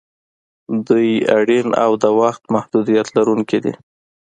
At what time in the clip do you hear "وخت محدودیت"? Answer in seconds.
2.19-3.07